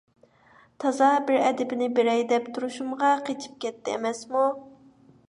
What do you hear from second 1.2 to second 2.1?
بىر ئەدىپىنى